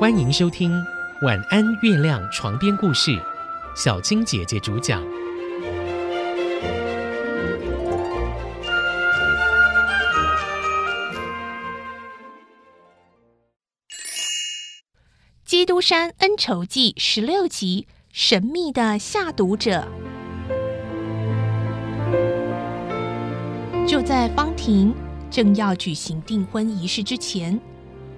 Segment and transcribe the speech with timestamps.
[0.00, 0.72] 欢迎收听
[1.26, 3.20] 《晚安月亮》床边故事，
[3.76, 5.04] 小青姐姐主讲。
[15.44, 19.86] 《基督山恩仇记》十六集：神秘的下毒者。
[23.86, 24.94] 就在方婷
[25.30, 27.60] 正要举行订婚仪式之前，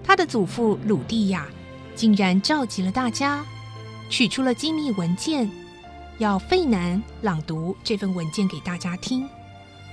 [0.05, 1.48] 他的祖父鲁蒂亚
[1.95, 3.45] 竟然召集了大家，
[4.09, 5.51] 取出了机密文件，
[6.18, 9.28] 要费南朗读这份文件给大家听。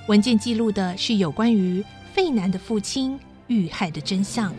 [0.08, 4.53] 文件记录的是有关于费南的父亲遇害的真相。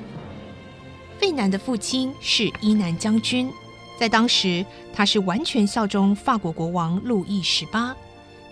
[1.19, 3.51] 费南的父亲是伊南将军，
[3.99, 7.97] 在当时他是完全效忠法国国王路易十八。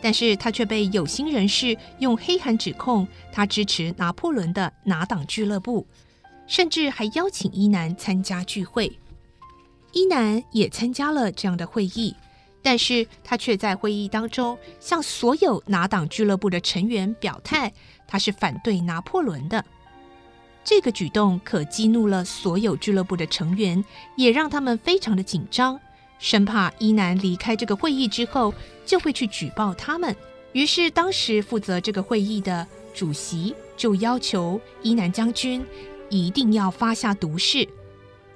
[0.01, 5.85] 但是他却被有心人士用黑函指控他支持拿破仑的拿党俱乐部，
[6.49, 8.99] 甚至还邀请伊南参加聚会。
[9.93, 12.15] 伊南也参加了这样的会议，
[12.63, 17.73] 但是他却在会议当中向所有拿党俱乐部的成员表态，
[18.07, 19.65] 他是反对拿破仑的。
[20.65, 23.83] 这个举动可激怒了所有俱乐部的成员，
[24.17, 25.79] 也让他们非常的紧张。
[26.19, 28.53] 生怕伊南离开这个会议之后
[28.85, 30.15] 就会去举报他们，
[30.53, 35.65] 于是当时负责这个会议的主席就要求伊南将军
[36.09, 37.69] 一定要发下毒誓，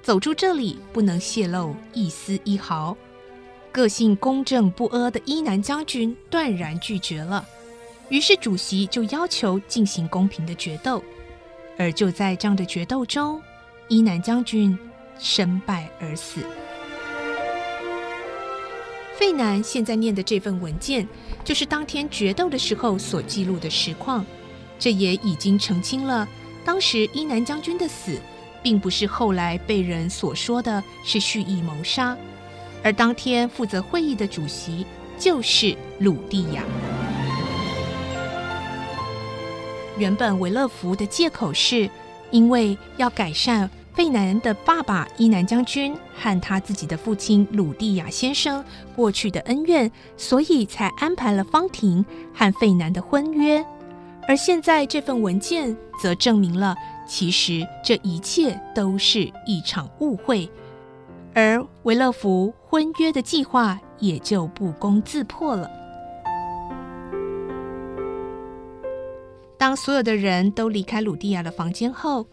[0.01, 2.95] 走出这里不能泄露一丝一毫。
[3.71, 7.43] 个性公正不阿的伊南将军断然拒绝了，
[8.09, 11.03] 于是主席就要求进行公平的决斗，
[11.77, 13.41] 而就在这样的决斗中，
[13.87, 14.77] 伊南将军
[15.17, 16.41] 身败而死。
[19.15, 21.07] 费南现在念的这份文件，
[21.43, 24.25] 就是当天决斗的时候所记录的实况。
[24.79, 26.27] 这也已经澄清了，
[26.65, 28.19] 当时伊南将军的死，
[28.61, 32.17] 并不是后来被人所说的是蓄意谋杀，
[32.83, 34.85] 而当天负责会议的主席
[35.17, 36.63] 就是鲁蒂亚。
[39.97, 41.89] 原本维勒福的借口是，
[42.31, 43.69] 因为要改善。
[43.93, 48.65] 费南的爸爸伊南将军和他自己的父亲鲁蒂亚先生
[48.95, 52.03] 过去的恩怨，所以才安排了方婷
[52.33, 53.63] 和费南的婚约。
[54.27, 56.75] 而现在这份文件则证明了，
[57.07, 60.49] 其实这一切都是一场误会，
[61.33, 65.69] 而维勒福婚约的计划也就不攻自破了。
[69.57, 72.25] 当所有的人都离开鲁蒂亚的房间后。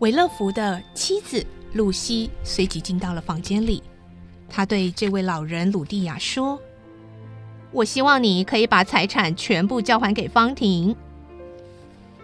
[0.00, 3.82] 维勒福的妻子露西随即进到了房间里，
[4.46, 6.60] 他对这位老人鲁蒂亚说
[7.72, 10.94] ：“我希望你可以把财产全部交还给方婷。”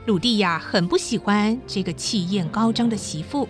[0.04, 3.48] 鲁蒂亚很不喜欢这个气焰高涨的媳妇，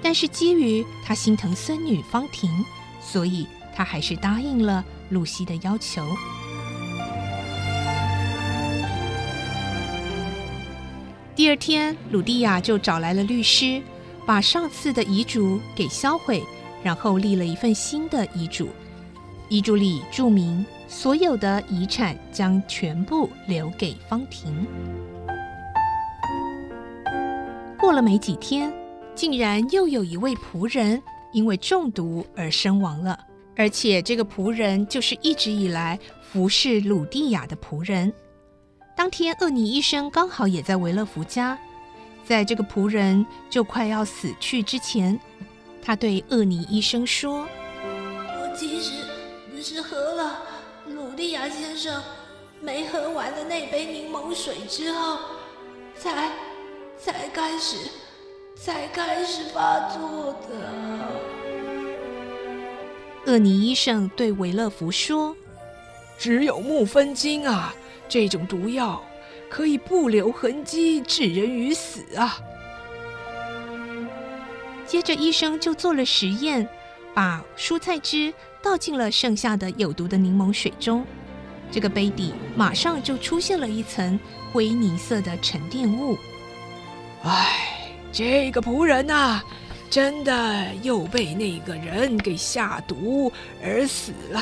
[0.00, 2.50] 但是基于他心疼孙女方婷，
[2.98, 6.02] 所以他还是答应了露西的要求。
[11.36, 13.82] 第二天，鲁蒂亚就找来了律师，
[14.24, 16.42] 把上次的遗嘱给销毁，
[16.82, 18.70] 然后立了一份新的遗嘱。
[19.50, 24.66] 遗嘱里注明，所有的遗产将全部留给方婷。
[27.82, 28.72] 过了没几天，
[29.12, 33.18] 竟然又有一位仆人因为中毒而身亡了，
[33.56, 35.98] 而且这个仆人就是一直以来
[36.30, 38.12] 服侍鲁蒂亚的仆人。
[38.96, 41.58] 当天，厄尼医生刚好也在维勒福家。
[42.24, 45.18] 在这个仆人就快要死去之前，
[45.82, 47.44] 他对厄尼医生说
[47.82, 48.92] ：“我其实
[49.56, 50.38] 只是喝了
[50.86, 52.00] 鲁蒂亚先生
[52.60, 55.18] 没喝完的那杯柠檬水之后，
[55.98, 56.30] 才
[56.98, 57.76] 才开始
[58.54, 60.48] 才开始发作的。”
[63.26, 65.36] 厄尼医生对维勒福说
[66.18, 67.74] ：“只有木分金啊。”
[68.08, 69.02] 这种毒药
[69.48, 72.38] 可以不留痕迹致人于死啊！
[74.86, 76.68] 接着，医生就做了实验，
[77.14, 81.06] 把蔬菜汁倒进了剩下的有毒的柠檬水中，
[81.70, 84.20] 这个杯底马上就出现了一层
[84.52, 86.18] 灰泥色的沉淀物。
[87.24, 89.40] 唉，这个仆人呐，
[89.88, 93.30] 真的又被那个人给下毒
[93.62, 94.40] 而死了。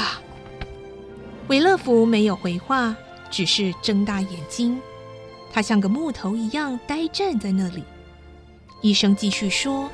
[1.49, 2.97] 维勒福没有回话。
[3.33, 4.77] 只是睁大眼睛，
[5.53, 7.85] 他像个木头一样呆站在那里。
[8.83, 9.89] 医生继续说：“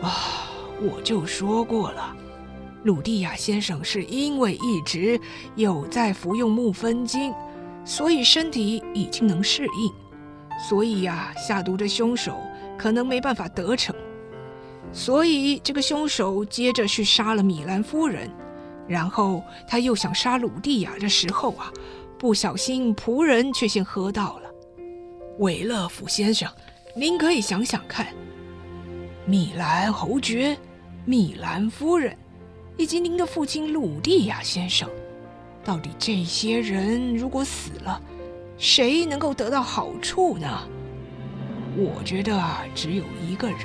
[0.00, 0.46] 啊，
[0.80, 2.16] 我就说过了，
[2.84, 5.20] 鲁蒂亚先生是因为一直
[5.56, 7.34] 有在服用木酚精，
[7.84, 9.92] 所以身体已经能适应，
[10.68, 12.36] 所以呀，下毒的凶手
[12.78, 13.94] 可能没办法得逞。
[14.92, 18.30] 所以这个凶手接着去杀了米兰夫人，
[18.88, 21.72] 然后他又想杀鲁蒂亚的时候啊，
[22.18, 24.50] 不小心仆人却先喝到了。
[25.38, 26.50] 韦勒甫先生，
[26.94, 28.08] 您可以想想看，
[29.26, 30.56] 米兰侯爵、
[31.04, 32.16] 米兰夫人，
[32.76, 34.90] 以及您的父亲鲁蒂亚先生，
[35.64, 38.02] 到底这些人如果死了，
[38.60, 40.68] 谁能够得到好处呢？
[41.78, 43.58] 我觉得啊，只有一个人。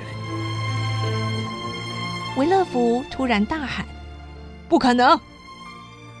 [2.38, 3.84] 维勒福突然大喊
[4.70, 5.20] ：“不可能！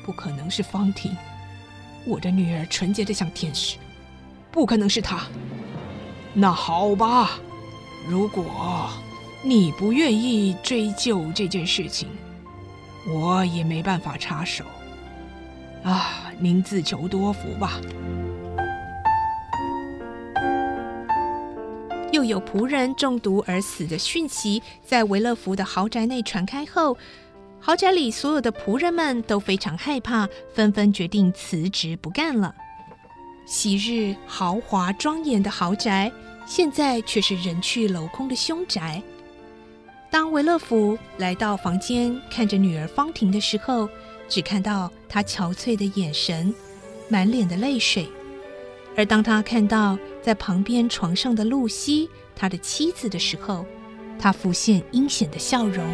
[0.04, 1.16] 不可能是方婷，
[2.04, 3.78] 我的女儿纯洁的像天使，
[4.52, 5.22] 不可能是她。
[6.34, 7.30] 那好吧，
[8.06, 8.90] 如果
[9.42, 12.10] 你不愿意追究这件事情，
[13.08, 14.66] 我也没办法插手。
[15.82, 17.80] 啊，您自求多福吧。”
[22.12, 26.96] 又有仆人中毒而死的讯息在维勒福的豪宅内传开后，
[27.60, 32.54] 豪宅里所有的仆人们都非常害怕，纷纷决定辞职不干了。
[33.44, 36.10] 昔日豪华庄严的豪宅，
[36.46, 39.02] 现在却是人去楼空的凶宅。
[40.10, 43.88] 当维勒福来到房间看着女儿方婷的时候，
[44.28, 46.54] 只看到她憔悴的眼神，
[47.08, 48.08] 满脸的泪水。
[48.96, 53.66] 而当他看到在旁边床上的露西，他的妻子的时候，
[54.18, 55.84] 他浮现阴险的笑容。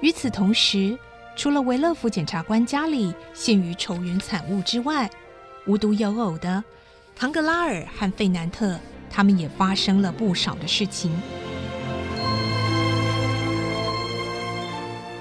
[0.00, 0.98] 与此同时，
[1.36, 5.08] 除了维勒夫检察官家里陷于愁云惨雾之外，
[5.66, 6.64] 无独有偶的，
[7.14, 11.12] 唐格拉尔和费南特他们也发生了不少的事情。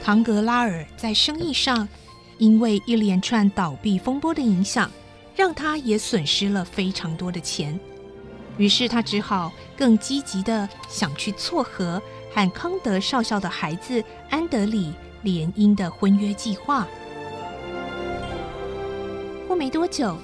[0.03, 1.88] 唐格拉尔在生意上，
[2.39, 4.89] 因为一连串倒闭风波的影响，
[5.36, 7.80] 让他也损失了非常多的钱。
[8.57, 12.01] 于是他只好更积极的想去撮合
[12.33, 16.88] 和康德少校的孩子安德里联姻的婚约计划。
[19.47, 20.18] 过没多久，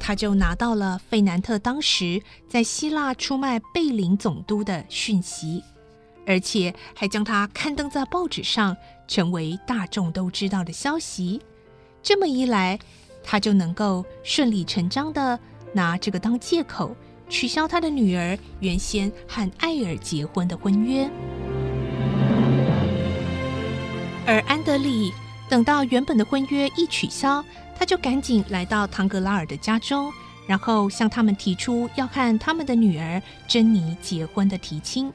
[0.00, 5.62] 他就拿到了费南特当时在希腊出卖贝林总督的讯息。
[6.28, 8.76] 而且还将它刊登在报纸上，
[9.08, 11.40] 成为大众都知道的消息。
[12.02, 12.78] 这么一来，
[13.24, 15.40] 他就能够顺理成章的
[15.72, 16.94] 拿这个当借口，
[17.30, 21.08] 取消他的女儿原先和艾尔结婚的婚约。
[24.26, 25.10] 而安德里
[25.48, 27.42] 等到原本的婚约一取消，
[27.74, 30.12] 他就赶紧来到唐格拉尔的家中，
[30.46, 35.10] 然后向他们提出要和他们的女儿珍妮结婚的提亲。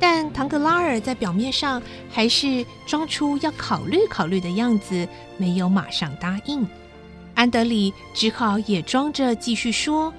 [0.00, 6.66] 但唐格拉尔在表面上还是装出要考虑考虑的样子，没有马上答应。
[7.34, 10.12] 安德里只好也装着继续说：“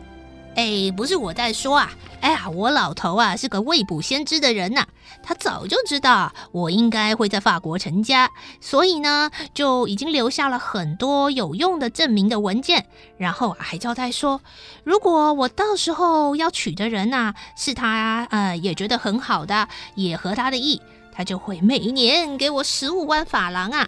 [0.59, 1.89] 哎，不是我在说啊。”
[2.19, 4.83] 哎呀，我老头啊是个未卜先知的人呐，
[5.23, 8.29] 他早就知道我应该会在法国成家，
[8.59, 14.41] 所以呢就已经留下了很多有用的证明的文件，然后还交代说，
[14.83, 20.81] 如果我到时候要娶的人呐是他呃也觉得很好的，也合他的意，
[21.13, 23.87] 他就会每一年给我十五万法郎啊。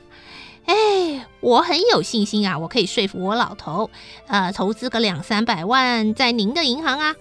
[0.65, 3.89] 哎，我很有信心啊，我可以说服我老头，
[4.27, 7.15] 呃，投资个两三百万在您的银行啊。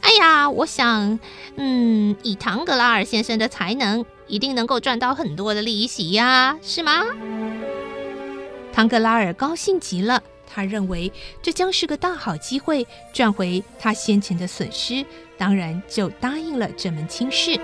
[0.00, 1.18] 哎呀，我想，
[1.56, 7.04] 嗯，以唐格拉尔先生的才能，一定能够赚到很多的利息呀，是吗？
[8.72, 11.10] 唐格拉尔高兴极了，他认为
[11.42, 15.04] 这将是个大好机会，赚回他先前的损失，
[15.38, 17.58] 当然就答应了这门亲事。